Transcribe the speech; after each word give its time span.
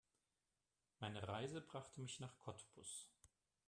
Meine 0.97 1.27
Reise 1.27 1.61
brachte 1.61 2.01
mich 2.01 2.19
nach 2.19 2.39
Cottbus 2.39 3.07